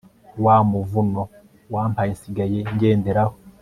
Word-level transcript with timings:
wa 0.43 0.57
muvuno 0.69 1.21
wampaye 1.73 2.11
nsigaye 2.15 2.59
njyenderaho 2.73 3.33